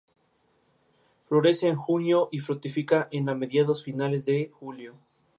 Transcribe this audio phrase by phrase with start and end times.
[1.27, 4.95] Florece en junio y fructifica en a mediados-finales de julio.